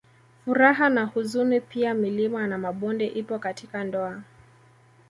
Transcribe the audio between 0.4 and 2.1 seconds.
Furaha na huzuni pia